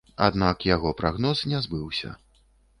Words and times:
Аднак 0.27 0.65
яго 0.69 0.93
прагноз 1.03 1.45
не 1.53 1.63
збыўся. 1.69 2.19